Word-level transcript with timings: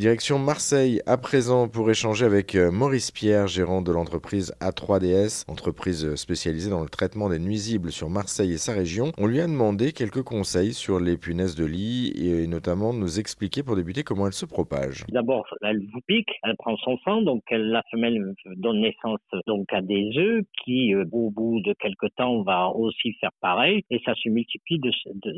Direction 0.00 0.38
Marseille 0.38 1.02
à 1.04 1.18
présent 1.18 1.68
pour 1.68 1.90
échanger 1.90 2.24
avec 2.24 2.54
euh, 2.54 2.70
Maurice 2.70 3.10
Pierre, 3.10 3.48
gérant 3.48 3.82
de 3.82 3.92
l'entreprise 3.92 4.54
A3DS, 4.58 5.44
entreprise 5.46 6.14
spécialisée 6.14 6.70
dans 6.70 6.80
le 6.80 6.88
traitement 6.88 7.28
des 7.28 7.38
nuisibles 7.38 7.92
sur 7.92 8.08
Marseille 8.08 8.52
et 8.52 8.56
sa 8.56 8.72
région. 8.72 9.12
On 9.18 9.26
lui 9.26 9.40
a 9.42 9.46
demandé 9.46 9.92
quelques 9.92 10.22
conseils 10.22 10.72
sur 10.72 11.00
les 11.00 11.18
punaises 11.18 11.54
de 11.54 11.66
lit 11.66 12.14
et 12.16 12.46
notamment 12.46 12.94
nous 12.94 13.20
expliquer 13.20 13.62
pour 13.62 13.76
débuter 13.76 14.02
comment 14.02 14.26
elles 14.26 14.32
se 14.32 14.46
propagent. 14.46 15.04
D'abord, 15.10 15.44
elle 15.60 15.80
vous 15.92 16.00
pique, 16.06 16.30
elle 16.44 16.56
prend 16.56 16.78
son 16.78 16.96
sang, 17.04 17.20
donc 17.20 17.42
la 17.50 17.82
femelle 17.90 18.32
donne 18.56 18.80
naissance 18.80 19.20
donc 19.46 19.70
à 19.70 19.82
des 19.82 20.16
œufs 20.16 20.42
qui, 20.64 20.94
euh, 20.94 21.04
au 21.12 21.30
bout 21.30 21.60
de 21.60 21.74
quelques 21.74 22.08
temps, 22.16 22.42
va 22.42 22.68
aussi 22.68 23.12
faire 23.20 23.32
pareil 23.42 23.84
et 23.90 24.00
ça 24.06 24.14
se 24.14 24.30
multiplie 24.30 24.78
de, 24.78 24.90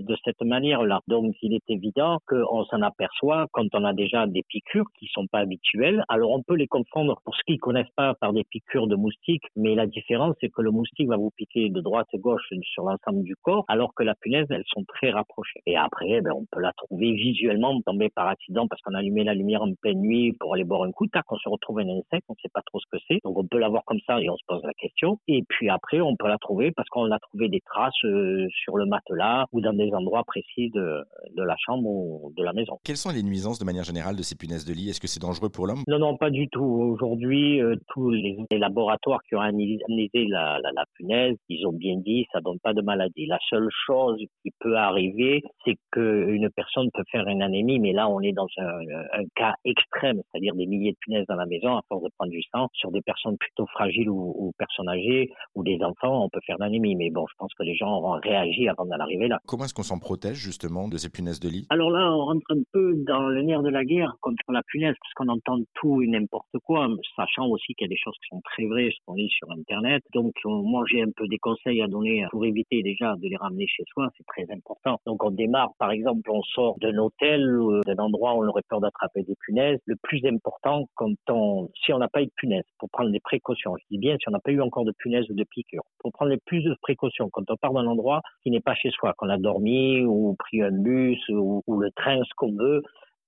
de 0.03 0.17
cette 0.25 0.41
manière-là. 0.41 1.01
Donc, 1.09 1.35
il 1.43 1.53
est 1.53 1.69
évident 1.69 2.21
qu'on 2.29 2.65
s'en 2.67 2.81
aperçoit 2.83 3.49
quand 3.51 3.67
on 3.75 3.85
a 3.85 3.93
déjà 3.93 4.29
des 4.29 4.45
piqûres 4.53 4.87
qui 4.99 5.07
sont 5.13 5.27
pas 5.27 5.39
habituelles. 5.39 6.05
Alors 6.09 6.31
on 6.31 6.43
peut 6.43 6.55
les 6.55 6.69
confondre 6.69 7.21
pour 7.25 7.35
ceux 7.35 7.43
qui 7.47 7.57
connaissent 7.57 7.95
pas 7.97 8.15
par 8.15 8.33
des 8.33 8.45
piqûres 8.45 8.87
de 8.87 8.97
moustiques, 8.97 9.47
mais 9.57 9.75
la 9.75 9.87
différence 9.87 10.37
c'est 10.41 10.51
que 10.51 10.63
le 10.63 10.71
moustique 10.71 11.09
va 11.09 11.17
vous 11.17 11.31
piquer 11.31 11.71
de 11.71 11.81
droite 11.81 12.07
à 12.15 12.19
gauche 12.19 12.43
sur 12.63 12.85
l'ensemble 12.85 13.23
du 13.23 13.35
corps, 13.37 13.65
alors 13.69 13.95
que 13.95 14.03
la 14.03 14.15
punaise 14.15 14.47
elles 14.51 14.65
sont 14.67 14.85
très 14.85 15.11
rapprochées. 15.11 15.61
Et 15.67 15.77
après, 15.77 16.21
ben, 16.21 16.33
on 16.37 16.47
peut 16.51 16.61
la 16.61 16.73
trouver 16.73 17.13
visuellement 17.13 17.81
tomber 17.83 18.11
par 18.11 18.29
accident 18.29 18.67
parce 18.69 18.81
qu'on 18.83 18.95
a 18.95 18.99
allumé 18.99 19.25
la 19.25 19.35
lumière 19.35 19.63
en 19.63 19.73
pleine 19.81 20.01
nuit 20.01 20.33
pour 20.39 20.55
aller 20.55 20.65
boire 20.65 20.83
un 20.83 20.93
coup. 20.93 21.07
Tac, 21.07 21.25
on 21.31 21.37
se 21.37 21.49
retrouve 21.49 21.81
un 21.81 21.89
insecte, 21.89 22.27
on 22.29 22.35
sait 22.43 22.51
pas 22.53 22.63
trop 22.67 22.79
ce 22.81 22.87
que 22.91 23.03
c'est. 23.09 23.19
Donc 23.25 23.39
on 23.39 23.47
peut 23.47 23.59
la 23.59 23.69
voir 23.69 23.85
comme 23.85 24.01
ça 24.07 24.21
et 24.21 24.29
on 24.29 24.37
se 24.37 24.45
pose 24.47 24.63
la 24.65 24.75
question. 24.75 25.19
Et 25.29 25.43
puis 25.49 25.69
après, 25.71 26.01
on 26.01 26.17
peut 26.17 26.29
la 26.29 26.39
trouver 26.39 26.73
parce 26.73 26.89
qu'on 26.89 27.11
a 27.11 27.19
trouvé 27.19 27.49
des 27.49 27.61
traces 27.61 27.93
euh, 28.05 28.47
sur 28.51 28.77
le 28.77 28.87
matelas 28.87 29.47
ou 29.53 29.61
dans 29.61 29.73
des 29.73 29.93
endroits 29.93 30.25
précis 30.25 30.71
de, 30.71 31.03
de 31.37 31.43
la 31.43 31.57
chambre 31.59 31.89
ou 31.89 32.33
de 32.37 32.43
la 32.43 32.53
maison. 32.53 32.79
Quelles 32.85 32.97
sont 32.97 33.11
les 33.11 33.23
nuisances 33.23 33.59
de 33.59 33.65
manière 33.65 33.85
générale 33.85 34.17
de 34.17 34.23
ces 34.23 34.37
punaises 34.43 34.65
de 34.65 34.75
lit 34.75 34.91
Est-ce 34.91 35.01
que 35.01 35.07
c'est 35.07 35.23
dangereux 35.23 35.51
pour 35.51 35.69
l'homme? 35.69 35.85
Non, 35.87 36.01
non, 36.01 36.17
pas 36.17 36.31
du 36.31 36.49
tout. 36.49 36.65
Aujourd'hui, 36.65 37.63
euh, 37.63 37.77
tous 37.95 38.11
les, 38.11 38.37
laboratoires 38.51 39.21
qui 39.29 39.37
ont 39.37 39.41
analysé 39.41 40.27
la, 40.27 40.59
la, 40.59 40.85
punaise, 40.95 41.37
ils 41.49 41.65
ont 41.65 41.73
bien 41.73 41.97
dit 41.99 42.27
ça 42.33 42.41
donne 42.41 42.59
pas 42.61 42.75
de 42.75 42.83
maladie. 42.83 43.27
La 43.27 43.39
seule 43.49 43.69
chose 43.87 44.19
qui 44.43 44.51
peut 44.59 44.77
arriver, 44.77 45.43
c'est 45.65 45.77
qu'une 45.93 46.49
personne 46.57 46.89
peut 46.93 47.05
faire 47.13 47.27
une 47.29 47.41
anémie, 47.43 47.79
mais 47.79 47.93
là, 47.93 48.09
on 48.09 48.21
est 48.21 48.33
dans 48.33 48.49
un, 48.59 48.81
un 49.21 49.25
cas 49.37 49.55
extrême, 49.65 50.21
c'est-à-dire 50.31 50.55
des 50.57 50.67
milliers 50.67 50.93
de 50.93 50.97
punaises 51.01 51.27
dans 51.29 51.37
la 51.37 51.47
maison 51.47 51.77
à 51.77 51.83
force 51.89 52.03
de 52.03 52.11
prendre 52.19 52.33
du 52.33 52.43
sang 52.53 52.67
sur 52.73 52.91
des 52.91 53.03
personnes 53.03 53.37
plutôt 53.39 53.67
fragiles 53.67 54.11
ou, 54.11 54.35
ou 54.37 54.53
personnes 54.59 54.89
âgées 54.89 55.31
ou 55.55 55.63
des 55.63 55.79
enfants, 55.83 56.25
on 56.25 56.29
peut 56.29 56.41
faire 56.45 56.57
l'anémie. 56.59 56.97
Mais 56.97 57.11
bon, 57.11 57.27
je 57.31 57.35
pense 57.39 57.55
que 57.55 57.63
les 57.63 57.77
gens 57.77 57.97
auront 57.99 58.19
réagi 58.21 58.69
avant 58.69 58.87
d'en 58.87 58.99
arriver 58.99 59.29
là. 59.29 59.39
Comment 59.47 59.65
est-ce 59.67 59.75
qu'on 59.75 59.85
s'en 59.85 60.01
protège 60.01 60.37
justement 60.37 60.89
de 60.89 60.97
ces 60.97 61.11
punaises 61.11 61.39
de 61.39 61.49
lit? 61.49 61.67
Alors 61.71 61.91
là, 61.91 62.13
on 62.13 62.25
rentre 62.25 62.47
un 62.51 62.63
peu 62.73 62.95
dans 63.07 63.29
le 63.29 63.43
nerf 63.43 63.63
de 63.63 63.71
la 63.71 63.85
guerre 63.85 64.17
contre 64.23 64.51
la 64.51 64.63
punaise, 64.63 64.95
parce 65.01 65.13
qu'on 65.15 65.29
entend 65.29 65.59
tout 65.75 66.01
et 66.03 66.07
n'importe 66.07 66.57
quoi, 66.65 66.89
sachant 67.17 67.47
aussi 67.49 67.75
qu'il 67.75 67.87
y 67.87 67.91
a 67.91 67.95
des 67.95 67.99
choses 67.99 68.17
qui 68.23 68.29
sont 68.31 68.41
très 68.43 68.65
vraies, 68.67 68.91
ce 68.91 69.05
qu'on 69.05 69.15
lit 69.15 69.29
sur 69.29 69.51
Internet. 69.51 70.03
Donc, 70.15 70.33
moi, 70.45 70.85
j'ai 70.91 71.03
un 71.03 71.11
peu 71.15 71.29
des 71.29 71.39
conseils 71.39 71.83
à 71.83 71.89
donner 71.89 72.27
pour 72.31 72.45
éviter 72.45 72.83
déjà 72.83 73.15
de 73.17 73.29
les 73.29 73.37
ramener 73.37 73.67
chez 73.67 73.85
soi, 73.93 74.09
c'est 74.17 74.27
très 74.27 74.51
important. 74.51 74.99
Donc, 75.07 75.23
on 75.25 75.31
démarre, 75.31 75.73
par 75.79 75.91
exemple, 75.91 76.31
on 76.31 76.43
sort 76.43 76.79
d'un 76.79 76.97
hôtel 76.99 77.59
ou 77.59 77.81
d'un 77.83 77.97
endroit 77.97 78.35
où 78.35 78.45
on 78.45 78.49
aurait 78.49 78.63
peur 78.69 78.81
d'attraper 78.81 79.23
des 79.25 79.37
punaises. 79.45 79.81
Le 79.87 79.97
plus 80.03 80.25
important, 80.27 80.87
quand 80.95 81.13
on, 81.29 81.69
si 81.85 81.93
on 81.93 81.99
n'a 81.99 82.09
pas 82.09 82.23
eu 82.23 82.27
de 82.27 82.33
punaise, 82.37 82.65
pour 82.79 82.89
prendre 82.91 83.11
des 83.11 83.21
précautions, 83.21 83.75
je 83.77 83.85
dis 83.91 83.99
bien 83.99 84.17
si 84.19 84.29
on 84.29 84.33
n'a 84.33 84.41
pas 84.41 84.53
eu 84.53 84.61
encore 84.61 84.85
de 84.85 84.93
punaise 84.99 85.29
ou 85.31 85.35
de 85.35 85.45
piqûres, 85.45 85.85
pour 85.99 86.13
prendre 86.13 86.31
les 86.31 86.41
plus 86.47 86.63
de 86.63 86.77
précautions 86.83 87.29
quand 87.31 87.51
on 87.51 87.57
part 87.57 87.73
d'un 87.73 87.87
endroit 87.87 88.21
qui 88.43 88.51
n'est 88.51 88.61
pas 88.61 88.75
chez 88.75 88.91
soi, 88.91 89.13
qu'on 89.17 89.29
a 89.29 89.39
dormi 89.39 90.03
ou 90.05 90.35
pris 90.39 90.63
un 90.63 90.71
bus 90.71 91.21
ou, 91.29 91.63
ou 91.67 91.81
le 91.81 91.91
train, 91.93 92.23
ce 92.25 92.35
qu'on 92.37 92.53
veut, 92.53 92.83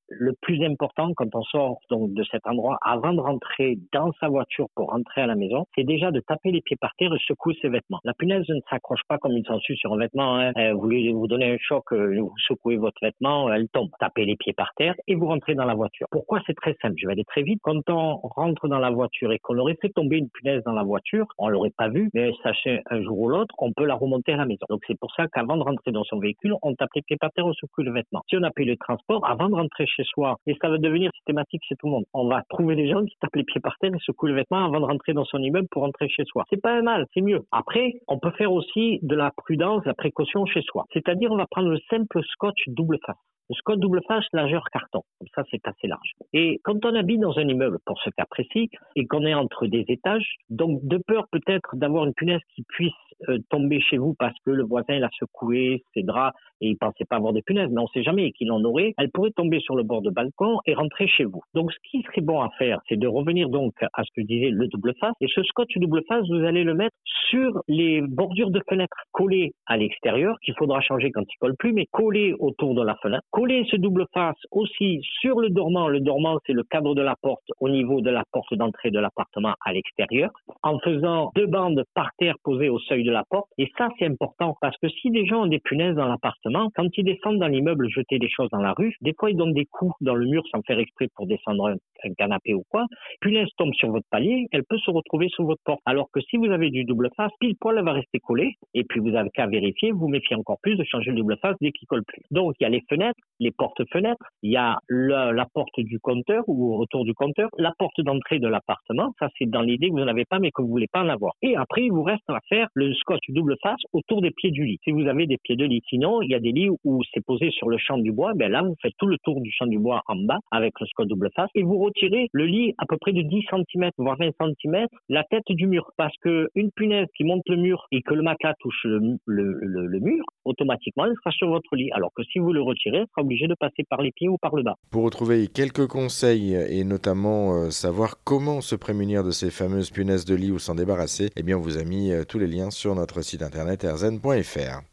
le 0.09 0.33
plus 0.41 0.63
important 0.65 1.13
quand 1.15 1.35
on 1.35 1.43
sort 1.43 1.79
donc 1.91 2.13
de 2.13 2.25
cet 2.31 2.47
endroit, 2.47 2.79
avant 2.83 3.13
de 3.13 3.21
rentrer 3.21 3.79
dans 3.93 4.13
sa 4.21 4.29
voiture 4.29 4.67
pour 4.75 4.91
rentrer 4.91 5.23
à 5.23 5.27
la 5.27 5.35
maison, 5.35 5.67
c'est 5.75 5.85
déjà 5.85 6.11
de 6.11 6.21
taper 6.21 6.51
les 6.51 6.61
pieds 6.61 6.77
par 6.77 6.95
terre 6.97 7.13
et 7.15 7.19
secouer 7.27 7.57
ses 7.61 7.69
vêtements. 7.69 8.01
La 8.05 8.15
punaise 8.15 8.45
ne 8.49 8.61
s'accroche 8.71 9.03
pas 9.09 9.19
comme 9.19 9.33
une 9.33 9.45
sangsue 9.45 9.77
sur 9.77 9.93
un 9.93 9.99
vêtement. 9.99 10.37
Hein. 10.37 10.53
Euh, 10.57 10.75
vous 10.75 10.81
voulez 10.81 11.13
vous 11.13 11.27
donner 11.27 11.53
un 11.53 11.59
choc, 11.59 11.93
euh, 11.93 12.19
vous 12.21 12.33
secouez 12.47 12.77
votre 12.77 12.99
vêtement, 13.03 13.53
elle 13.53 13.69
tombe. 13.69 13.91
Tapez 13.99 14.25
les 14.25 14.37
pieds 14.37 14.53
par 14.53 14.73
terre 14.77 14.95
et 15.07 15.15
vous 15.15 15.27
rentrez 15.27 15.55
dans 15.55 15.65
la 15.65 15.75
voiture. 15.75 16.07
Pourquoi 16.11 16.41
c'est 16.47 16.55
très 16.55 16.77
simple? 16.81 16.95
Je 16.99 17.07
vais 17.07 17.13
aller 17.13 17.25
très 17.25 17.43
vite. 17.43 17.61
Quand 17.63 17.89
on 17.89 18.17
rentre 18.17 18.69
dans 18.69 18.79
la 18.79 18.91
voiture 18.91 19.33
et 19.33 19.39
qu'on 19.39 19.59
aurait 19.59 19.77
fait 19.81 19.91
tomber 19.91 20.19
une 20.19 20.29
punaise 20.31 20.63
dans 20.65 20.73
la 20.73 20.83
voiture, 20.83 21.27
on 21.39 21.49
l'aurait 21.49 21.73
pas 21.77 21.89
vue, 21.89 22.11
mais 22.15 22.33
sachez 22.43 22.83
un 22.91 23.03
jour 23.03 23.19
ou 23.19 23.29
l'autre, 23.29 23.55
on 23.59 23.73
peut 23.73 23.85
la 23.85 23.95
remonter 23.95 24.33
à 24.33 24.37
la 24.37 24.47
maison. 24.47 24.67
Donc 24.69 24.83
c'est 24.87 24.99
pour 24.99 25.13
ça 25.15 25.27
qu'avant 25.29 25.57
de 25.57 25.63
rentrer 25.63 25.93
dans 25.93 26.05
son 26.05 26.19
véhicule, 26.19 26.55
on 26.63 26.75
tape 26.75 26.91
les 26.95 27.03
pieds 27.03 27.17
par 27.17 27.33
terre, 27.33 27.47
on 27.47 27.53
secoue 27.53 27.83
le 27.83 27.93
vêtement. 27.93 28.23
Si 28.29 28.37
on 28.37 28.43
a 28.43 28.51
payé 28.51 28.71
le 28.71 28.77
transport, 28.77 29.27
avant 29.29 29.49
de 29.49 29.55
rentrer 29.55 29.87
chez 29.87 30.04
et 30.47 30.57
ça 30.61 30.69
va 30.69 30.79
devenir 30.79 31.11
systématique 31.15 31.63
chez 31.69 31.77
tout 31.77 31.87
le 31.87 31.93
monde. 31.93 32.05
On 32.13 32.29
va 32.29 32.43
trouver 32.49 32.77
des 32.77 32.89
gens 32.89 33.05
qui 33.05 33.17
tapent 33.21 33.37
les 33.37 33.45
pieds 33.45 33.61
par 33.61 33.77
terre 33.79 33.95
et 33.95 33.99
secouent 34.01 34.27
le 34.27 34.35
vêtement 34.35 34.65
avant 34.65 34.81
de 34.81 34.85
rentrer 34.85 35.13
dans 35.13 35.25
son 35.25 35.39
immeuble 35.39 35.69
pour 35.71 35.83
rentrer 35.83 36.09
chez 36.09 36.25
soi. 36.25 36.45
C'est 36.51 36.61
pas 36.61 36.83
mal, 36.83 37.07
c'est 37.15 37.21
mieux. 37.21 37.41
Après, 37.53 37.95
on 38.09 38.19
peut 38.19 38.33
faire 38.33 38.53
aussi 38.53 38.99
de 39.03 39.15
la 39.15 39.31
prudence, 39.37 39.85
la 39.85 39.95
précaution 39.95 40.47
chez 40.47 40.63
soi. 40.63 40.85
C'est-à-dire, 40.93 41.31
on 41.31 41.37
va 41.37 41.47
prendre 41.51 41.69
le 41.69 41.79
simple 41.91 42.23
scotch 42.23 42.63
double 42.69 42.99
face. 43.05 43.17
Le 43.51 43.55
scotch 43.57 43.79
double 43.79 44.01
face 44.09 44.25
largeur 44.33 44.65
carton. 44.73 45.03
Comme 45.19 45.29
ça, 45.35 45.43
c'est 45.51 45.67
assez 45.67 45.87
large. 45.87 46.13
Et 46.33 46.61
quand 46.65 46.83
on 46.87 46.95
habite 46.95 47.21
dans 47.21 47.37
un 47.39 47.47
immeuble, 47.47 47.79
pour 47.85 48.01
ce 48.01 48.09
cas 48.11 48.25
précis, 48.25 48.71
et 48.97 49.07
qu'on 49.07 49.27
est 49.27 49.35
entre 49.35 49.67
des 49.67 49.85
étages, 49.89 50.37
donc 50.49 50.81
de 50.83 50.99
peur 51.07 51.27
peut-être 51.31 51.77
d'avoir 51.77 52.07
une 52.07 52.15
punaise 52.15 52.41
qui 52.55 52.63
puisse 52.63 52.93
euh, 53.29 53.39
tomber 53.51 53.81
chez 53.81 53.97
vous 53.97 54.15
parce 54.19 54.37
que 54.45 54.51
le 54.51 54.65
voisin 54.65 54.95
il 54.95 55.05
a 55.05 55.11
secoué 55.19 55.83
ses 55.95 56.03
draps 56.03 56.37
et 56.61 56.69
il 56.69 56.77
pensait 56.77 57.05
pas 57.05 57.17
avoir 57.17 57.33
des 57.33 57.43
punaises, 57.43 57.71
mais 57.71 57.81
on 57.81 57.89
sait 57.89 58.03
jamais 58.03 58.33
qu'il 58.33 58.51
en 58.53 58.63
aurait, 58.65 58.95
elle 58.99 59.11
pourrait 59.11 59.33
tomber 59.33 59.61
sur 59.61 59.77
le 59.77 59.83
bord 59.83 60.03
de 60.03 60.11
balcon 60.11 60.59
et 60.67 60.75
rentrer 60.75 61.07
chez 61.09 61.25
vous. 61.25 61.43
Donc 61.55 61.73
ce 61.73 61.79
qui 61.91 62.03
serait 62.03 62.21
bon 62.21 62.41
à 62.41 62.51
faire, 62.59 62.81
c'est 62.89 62.99
de 62.99 63.07
revenir 63.07 63.49
donc 63.49 63.75
à 63.81 64.03
ce 64.05 64.11
que 64.17 64.27
disait 64.27 64.51
le 64.51 64.69
double 64.69 64.95
face. 65.01 65.15
Et 65.21 65.27
ce 65.29 65.43
scotch 65.43 65.77
double 65.77 66.03
face, 66.09 66.27
vous 66.29 66.45
allez 66.45 66.65
le 66.65 66.75
mettre 66.75 66.97
sur 67.31 67.63
les 67.69 68.01
bordures 68.01 68.51
de 68.51 68.61
fenêtres, 68.69 68.97
collé 69.13 69.53
à 69.67 69.77
l'extérieur, 69.77 70.37
qu'il 70.45 70.55
faudra 70.57 70.81
changer 70.81 71.11
quand 71.11 71.23
il 71.23 71.37
colle 71.39 71.57
plus, 71.57 71.73
mais 71.73 71.87
collé 71.91 72.35
autour 72.39 72.75
de 72.75 72.83
la 72.83 72.97
fenêtre. 72.97 73.25
Coller 73.31 73.65
ce 73.71 73.77
double 73.77 74.07
face 74.13 74.37
aussi 74.51 75.01
sur 75.21 75.41
le 75.41 75.51
dormant. 75.51 75.89
Le 75.89 76.01
dormant, 76.01 76.39
c'est 76.47 76.53
le 76.53 76.63
cadre 76.65 76.95
de 76.95 77.03
la 77.03 77.15
porte 77.21 77.51
au 77.61 77.69
niveau 77.69 78.01
de 78.01 78.11
la 78.11 78.25
porte 78.33 78.55
d'entrée 78.55 78.91
de 78.91 78.99
l'appartement 78.99 79.55
à 79.65 79.73
l'extérieur, 79.73 80.31
en 80.63 80.79
faisant 80.79 81.31
deux 81.35 81.47
bandes 81.47 81.85
par 81.95 82.11
terre 82.19 82.37
posées 82.43 82.69
au 82.69 82.79
seuil 82.79 83.04
de 83.05 83.11
la 83.11 83.25
porte. 83.29 83.49
Et 83.59 83.71
ça, 83.79 83.89
c'est 83.99 84.07
important 84.07 84.57
parce 84.61 84.77
que 84.79 84.89
si 84.89 85.11
des 85.11 85.27
gens 85.27 85.43
ont 85.43 85.47
des 85.47 85.61
punaises 85.61 85.95
dans 85.95 86.09
l'appartement, 86.09 86.71
quand 86.75 86.89
ils 86.97 87.05
descendent 87.05 87.39
dans 87.39 87.49
l'immeuble 87.49 87.89
jeter 87.89 88.19
des 88.19 88.29
choses 88.29 88.49
dans 88.51 88.63
la 88.63 88.73
rue, 88.73 88.95
des 89.01 89.15
fois 89.19 89.31
ils 89.31 89.37
donnent 89.37 89.53
des 89.53 89.67
coups 89.67 89.95
dans 90.01 90.15
le 90.15 90.27
mur 90.27 90.43
sans 90.51 90.63
faire 90.63 90.79
exprès 90.79 91.09
pour 91.15 91.27
descendre 91.27 91.69
un, 91.69 91.77
canapé 92.19 92.55
ou 92.55 92.65
quoi. 92.69 92.85
Punaise 93.21 93.49
tombe 93.57 93.73
sur 93.75 93.91
votre 93.91 94.07
palier, 94.11 94.47
elle 94.53 94.65
peut 94.65 94.79
se 94.79 94.91
retrouver 94.91 95.29
sur 95.29 95.45
votre 95.45 95.63
porte. 95.65 95.81
Alors 95.87 96.09
que 96.13 96.21
si 96.21 96.37
vous 96.37 96.47
avez 96.47 96.71
du 96.71 96.85
double 96.85 97.09
face, 97.17 97.33
pile 97.41 97.57
poil, 97.57 97.79
elle 97.79 97.85
va 97.85 97.93
rester 97.93 98.19
collée. 98.21 98.55
Et 98.75 98.85
puis 98.85 99.01
vous 99.01 99.15
avez 99.15 99.31
qu'à 99.31 99.47
vérifier, 99.47 99.93
vous 99.93 100.09
méfiez 100.09 100.37
encore 100.37 100.59
plus 100.63 100.77
de 100.77 100.85
changer 100.85 101.11
le 101.11 101.17
double 101.17 101.39
face 101.41 101.57
dès 101.61 101.71
qu'il 101.73 101.89
colle 101.89 102.05
plus. 102.05 102.23
Donc 102.31 102.55
il 102.61 102.65
y 102.65 102.67
a 102.67 102.69
les 102.69 102.83
fenêtres, 102.89 103.19
les 103.41 103.53
portes-fenêtres, 103.53 104.27
il 104.43 104.53
y 104.53 104.57
a 104.57 104.79
la 104.89 105.47
porte 105.53 105.79
du 105.79 105.99
compteur 105.99 106.45
ou 106.47 106.77
autour 106.81 107.05
du 107.05 107.15
compteur, 107.15 107.49
la 107.59 107.73
porte 107.79 108.01
d'entrée 108.01 108.39
de 108.39 108.49
l'appartement. 108.49 109.13
Ça 109.19 109.29
c'est 109.39 109.49
dans 109.49 109.63
l'idée 109.63 109.89
que 109.89 109.93
vous 109.93 110.01
n'en 110.01 110.09
avez 110.09 110.25
pas 110.25 110.39
mais 110.39 110.51
que 110.51 110.63
vous 110.63 110.69
voulez 110.69 110.89
pas 110.93 111.03
en 111.03 111.09
avoir. 111.09 111.33
Et 111.43 111.57
après 111.57 111.85
il 111.85 111.93
vous 111.93 112.03
reste 112.03 112.29
à 112.29 112.41
faire 112.49 112.69
le 112.75 112.93
scotch 112.95 113.25
double 113.29 113.57
face 113.63 113.81
autour 113.93 114.23
des 114.23 114.31
pieds 114.31 114.51
du 114.51 114.65
lit. 114.65 114.79
Si 114.85 114.91
vous 114.91 115.07
avez 115.07 115.27
des 115.27 115.39
pieds 115.39 115.57
de 115.57 115.65
lit. 115.65 115.83
Sinon, 115.89 116.23
il 116.23 116.31
y 116.31 116.35
a 116.35 116.41
des 116.41 116.53
lits 116.53 116.71
où 116.85 117.03
c'est 117.13 117.25
posé 117.25 117.51
sur 117.51 117.69
le 117.69 117.79
champ 117.79 117.99
du 117.99 118.13
bois. 118.13 118.33
Ben 118.35 118.51
là, 118.51 118.63
vous 118.63 118.77
faites 118.81 118.95
tout 118.99 119.07
le 119.07 119.19
tour 119.19 119.41
du 119.41 119.51
champ 119.51 119.67
du 119.67 119.79
bois 119.79 120.03
en 120.07 120.17
bas 120.17 120.39
avec 120.51 120.73
le 120.81 120.87
scotch 120.87 121.09
double 121.09 121.31
face 121.35 121.51
et 121.55 121.63
vous 121.63 121.79
retirez 121.79 122.29
le 122.33 122.47
lit 122.47 122.75
à 122.79 122.87
peu 122.87 122.97
près 122.97 123.13
de 123.13 123.23
10 123.23 123.45
cm, 123.51 123.91
voire 123.99 124.17
20 124.19 124.31
cm, 124.39 124.87
la 125.09 125.25
tête 125.25 125.45
du 125.51 125.67
mur. 125.67 125.91
Parce 125.97 126.15
que 126.23 126.49
une 126.55 126.71
punaise 126.73 127.07
qui 127.17 127.25
monte 127.25 127.43
le 127.49 127.57
mur 127.57 127.87
et 127.93 128.03
que 128.03 128.15
le 128.15 128.23
matelas 128.23 128.55
touche 128.61 128.85
le, 128.85 129.19
le, 129.27 130.01
mur, 130.01 130.25
automatiquement, 130.45 131.07
elle 131.07 131.15
sera 131.17 131.31
sur 131.31 131.49
votre 131.49 131.75
lit. 131.77 131.91
Alors 131.93 132.13
que 132.15 132.23
si 132.25 132.39
vous 132.39 132.53
le 132.53 132.63
retirez, 132.63 132.99
elle 132.99 133.07
sera 133.09 133.23
obligé 133.23 133.47
de 133.47 133.55
passer 133.55 133.85
par 133.89 134.03
les 134.03 134.13
pieds 134.13 134.29
ou 134.29 134.39
par 134.39 134.55
le 134.55 134.63
bas. 134.63 134.75
Pour 134.91 135.05
retrouver 135.05 135.49
quelques 135.49 135.87
conseils 135.87 136.55
et 136.55 136.85
notamment 136.85 137.55
euh, 137.55 137.71
savoir 137.71 138.17
comment 138.25 138.61
se 138.61 138.77
prémunir 138.77 139.25
de 139.25 139.31
ces 139.31 139.51
fameuses 139.51 139.91
punaises 139.91 140.25
de 140.25 140.35
lit 140.35 140.51
ou 140.51 140.59
s'en 140.59 140.75
débarrasser, 140.75 141.31
eh 141.37 141.43
bien, 141.43 141.59
on 141.59 141.61
vous 141.61 141.79
a 141.79 141.85
mis 141.85 142.13
euh, 142.13 142.25
tous 142.25 142.39
les 142.39 142.47
liens 142.47 142.71
sur 142.85 142.95
notre 142.95 143.23
site 143.23 143.41
internet 143.41 143.83
erzen.fr. 143.83 144.85